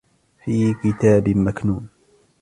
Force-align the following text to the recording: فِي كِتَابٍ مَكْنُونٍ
فِي 0.45 0.73
كِتَابٍ 0.73 1.27
مَكْنُونٍ 1.29 1.87